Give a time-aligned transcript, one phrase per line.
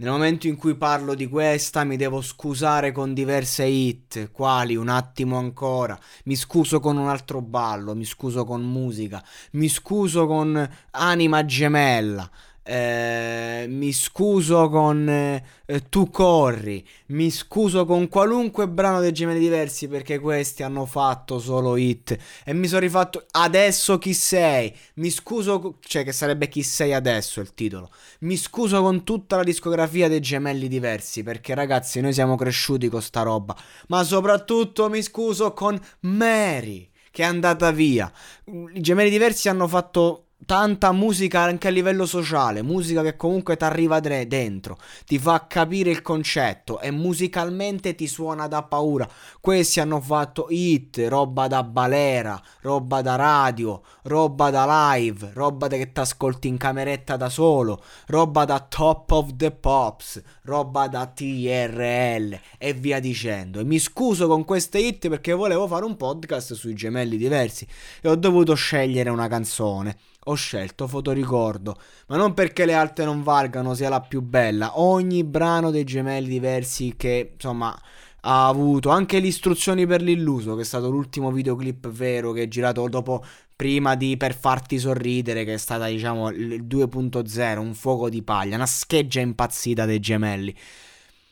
[0.00, 4.88] Nel momento in cui parlo di questa mi devo scusare con diverse hit, quali un
[4.88, 9.20] attimo ancora, mi scuso con un altro ballo, mi scuso con musica,
[9.52, 12.30] mi scuso con anima gemella,
[12.70, 15.42] eh, mi scuso con eh,
[15.88, 21.78] Tu corri, mi scuso con qualunque brano dei Gemelli Diversi perché questi hanno fatto solo
[21.78, 22.14] hit.
[22.44, 27.40] E mi sono rifatto Adesso chi sei, mi scuso, cioè che sarebbe Chi sei adesso
[27.40, 32.36] il titolo, mi scuso con tutta la discografia dei Gemelli Diversi perché ragazzi noi siamo
[32.36, 38.12] cresciuti con sta roba, ma soprattutto mi scuso con Mary che è andata via.
[38.44, 43.64] I Gemelli Diversi hanno fatto tanta musica anche a livello sociale, musica che comunque ti
[43.64, 49.08] arriva dentro, ti fa capire il concetto e musicalmente ti suona da paura.
[49.40, 55.92] Questi hanno fatto hit, roba da balera, roba da radio, roba da live, roba che
[55.92, 62.38] ti ascolti in cameretta da solo, roba da top of the pops, roba da TRL
[62.58, 63.60] e via dicendo.
[63.60, 67.66] E mi scuso con queste hit perché volevo fare un podcast sui gemelli diversi
[68.00, 69.96] e ho dovuto scegliere una canzone
[70.30, 71.76] ho scelto Fotoricordo,
[72.08, 74.78] ma non perché le altre non valgano, sia la più bella.
[74.80, 77.76] Ogni brano dei gemelli diversi che, insomma,
[78.20, 82.48] ha avuto anche le istruzioni per l'illuso, che è stato l'ultimo videoclip vero che è
[82.48, 83.24] girato dopo
[83.56, 88.56] prima di Per farti sorridere, che è stata, diciamo, il 2.0, un fuoco di paglia,
[88.56, 90.54] una scheggia impazzita dei gemelli.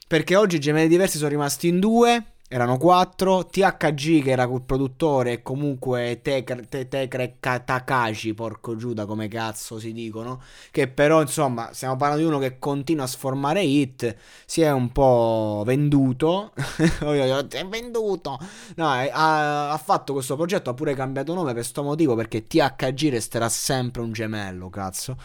[0.09, 4.63] Perché oggi i gemelli diversi sono rimasti in due erano quattro, THG che era il
[4.63, 7.09] produttore e comunque Tekre te, te,
[7.41, 10.41] Takashi, porco Giuda come cazzo si dicono,
[10.71, 14.93] che però insomma stiamo parlando di uno che continua a sformare hit, si è un
[14.93, 18.39] po' venduto, è venduto,
[18.77, 23.11] no, ha, ha, fatto questo progetto, ha pure cambiato nome per questo motivo perché THG
[23.11, 25.17] resterà sempre un gemello, cazzo.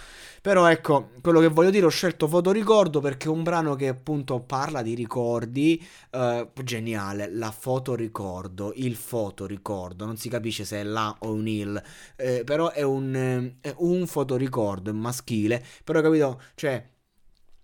[0.42, 4.40] Però ecco, quello che voglio dire, ho scelto Fotoricordo perché è un brano che appunto
[4.40, 5.80] parla di ricordi,
[6.10, 11.84] eh, geniale, la fotoricordo, il fotoricordo, non si capisce se è la o un il,
[12.16, 16.90] eh, però è un, eh, è un fotoricordo, è maschile, però capito, cioè...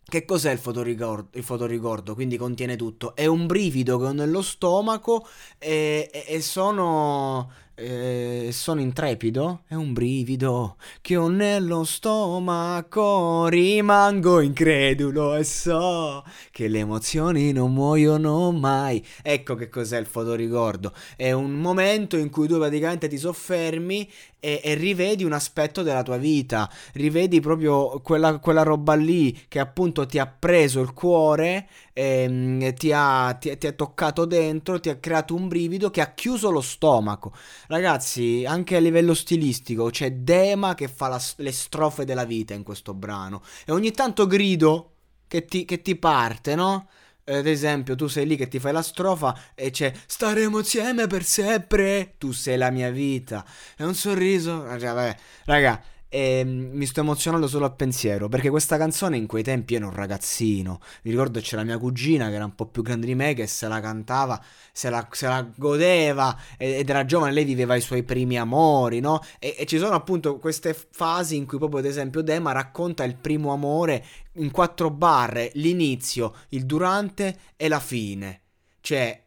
[0.10, 2.14] Che cos'è il fotoricordo, il fotoricordo?
[2.14, 3.14] Quindi contiene tutto.
[3.14, 5.28] È un brivido che ho nello stomaco
[5.58, 14.42] e, e, e sono eh, sono intrepido, è un brivido che ho nello stomaco, rimango
[14.42, 19.06] incredulo e so che le emozioni non muoiono mai.
[19.22, 24.62] Ecco che cos'è il fotoricordo, è un momento in cui tu praticamente ti soffermi e,
[24.64, 30.06] e rivedi un aspetto della tua vita, rivedi proprio quella, quella roba lì che appunto
[30.06, 34.96] ti ha preso il cuore, ehm, ti, ha, ti, ti ha toccato dentro, ti ha
[34.98, 37.34] creato un brivido che ha chiuso lo stomaco.
[37.68, 42.64] Ragazzi, anche a livello stilistico c'è Dema che fa la, le strofe della vita in
[42.64, 43.44] questo brano.
[43.66, 44.94] E ogni tanto grido
[45.28, 46.88] che ti, che ti parte, no?
[47.30, 51.24] ad esempio, tu sei lì che ti fai la strofa e c'è staremo insieme per
[51.24, 52.16] sempre.
[52.18, 53.46] Tu sei la mia vita.
[53.78, 54.64] E un sorriso.
[54.64, 59.44] Raga, raga e mm, mi sto emozionando solo al pensiero perché questa canzone in quei
[59.44, 60.80] tempi ero un ragazzino.
[61.04, 63.68] Mi ricordo c'era mia cugina che era un po' più grande di me che se
[63.68, 64.42] la cantava,
[64.72, 69.22] se la, se la godeva ed era giovane, lei viveva i suoi primi amori, no?
[69.40, 73.16] E, e, ci sono appunto queste fasi in cui proprio ad esempio Dema racconta il
[73.16, 74.04] primo amore
[74.34, 78.42] in quattro barre, l'inizio, il durante e la fine.
[78.82, 79.27] Cioè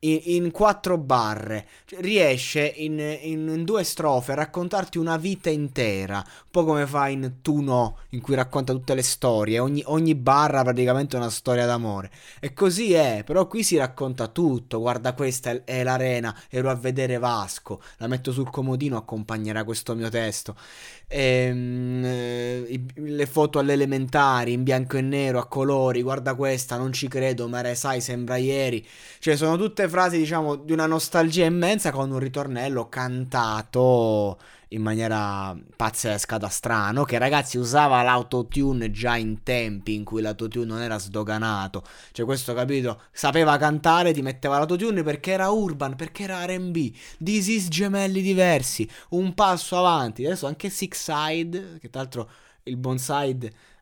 [0.00, 1.66] in, in quattro barre.
[1.84, 6.18] Cioè, riesce in, in, due strofe a raccontarti una vita intera.
[6.18, 9.58] Un po' come fa in Tu no, in cui racconta tutte le storie.
[9.58, 12.10] Ogni, ogni barra praticamente è una storia d'amore.
[12.40, 14.80] E così è, però qui si racconta tutto.
[14.80, 16.36] Guarda, questa è, è l'arena.
[16.48, 17.80] Ero a vedere Vasco.
[17.98, 20.56] La metto sul comodino, accompagnerà questo mio testo.
[21.08, 26.92] ehm, eh, le foto alle elementari in bianco e nero, a colori, guarda questa, non
[26.92, 28.86] ci credo, ma sai, sembra ieri.
[29.18, 34.38] Cioè, sono tutte frasi, diciamo, di una nostalgia immensa con un ritornello cantato
[34.70, 40.66] in maniera pazzesca da strano, che ragazzi usava l'autotune già in tempi in cui l'autotune
[40.66, 46.24] non era sdoganato, cioè questo capito, sapeva cantare, ti metteva l'autotune perché era urban, perché
[46.24, 46.92] era R&B,
[47.22, 52.28] This gemelli diversi, un passo avanti, adesso anche Six Side, che tra l'altro
[52.64, 52.98] il buon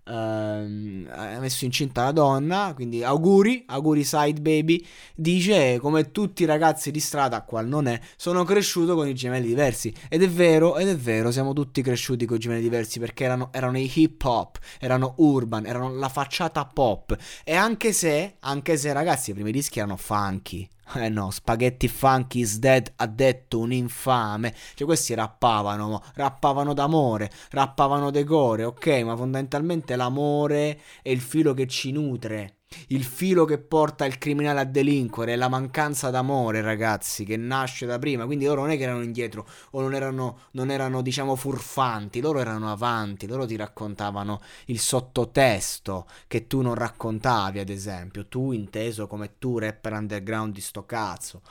[0.07, 4.85] Uh, ha messo incinta la donna, quindi auguri, auguri side baby,
[5.15, 9.47] dice come tutti i ragazzi di strada, qual non è, sono cresciuto con i gemelli
[9.47, 9.95] diversi.
[10.11, 13.49] Ed è vero, ed è vero, siamo tutti cresciuti con i gemelli diversi perché erano,
[13.53, 17.17] erano i hip hop, erano urban, erano la facciata pop.
[17.43, 22.41] E anche se, anche se ragazzi, i primi dischi erano funky, eh no, Spaghetti Funky
[22.41, 24.55] is dead ha detto un infame.
[24.75, 31.67] Cioè questi rappavano, rappavano d'amore, rappavano decore, ok, ma fondamentalmente l'amore è il filo che
[31.67, 37.37] ci nutre il filo che porta il criminale a delinquere, la mancanza d'amore, ragazzi, che
[37.37, 38.27] nasce da prima.
[38.27, 42.41] Quindi loro non è che erano indietro o non erano, non erano, diciamo, furfanti, loro
[42.41, 48.27] erano avanti, loro ti raccontavano il sottotesto che tu non raccontavi, ad esempio.
[48.27, 51.43] Tu inteso come tu, rapper underground di sto cazzo.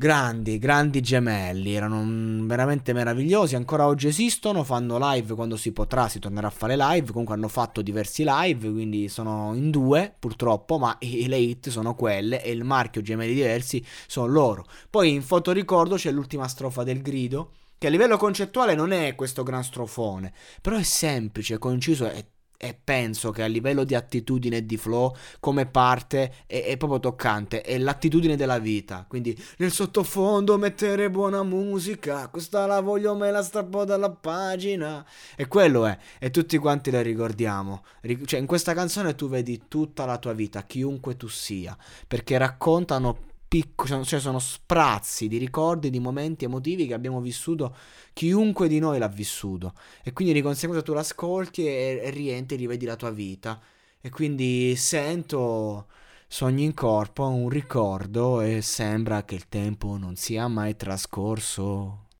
[0.00, 2.02] Grandi, grandi gemelli, erano
[2.46, 7.08] veramente meravigliosi, ancora oggi esistono, fanno live quando si potrà, si tornerà a fare live,
[7.08, 12.42] comunque hanno fatto diversi live, quindi sono in due purtroppo, ma le hit sono quelle
[12.42, 14.64] e il marchio gemelli diversi sono loro.
[14.88, 19.42] Poi in fotoricordo c'è l'ultima strofa del grido, che a livello concettuale non è questo
[19.42, 20.32] gran strofone,
[20.62, 22.24] però è semplice, conciso e
[22.62, 27.00] e penso che a livello di attitudine e di flow come parte è, è, proprio
[27.00, 27.62] toccante.
[27.62, 29.06] È l'attitudine della vita.
[29.08, 32.28] Quindi nel sottofondo mettere buona musica.
[32.28, 35.02] Questa la voglio me la strappo dalla pagina.
[35.36, 35.96] E quello è.
[36.18, 37.82] E tutti quanti la ricordiamo.
[38.26, 41.74] Cioè in questa canzone tu vedi tutta la tua vita chiunque tu sia.
[42.06, 47.74] Perché raccontano piccoli, cioè sono sprazzi di ricordi, di momenti emotivi che abbiamo vissuto,
[48.12, 49.74] chiunque di noi l'ha vissuto.
[50.04, 53.60] E quindi di conseguenza tu l'ascolti e, e rientri, rivedi la tua vita.
[54.00, 55.88] E quindi sento
[56.28, 62.06] sogni in corpo, un ricordo e sembra che il tempo non sia mai trascorso.